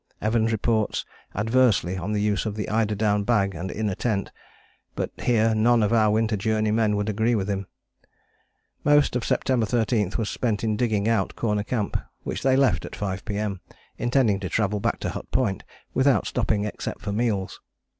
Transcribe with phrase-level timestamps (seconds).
[0.19, 1.05] Evans reports
[1.35, 4.31] adversely on the use of the eider down bag and inner tent,
[4.95, 7.67] but here none of our Winter Journey men would agree with him.
[8.83, 12.95] Most of September 13th was spent in digging out Corner Camp which they left at
[12.95, 13.61] 5 P.M.,
[13.99, 17.61] intending to travel back to Hut Point without stopping except for meals.